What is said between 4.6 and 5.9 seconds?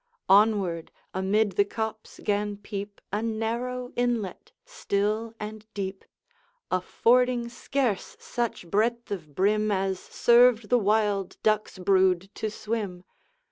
still and